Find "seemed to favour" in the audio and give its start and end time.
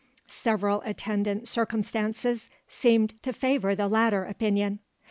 2.67-3.75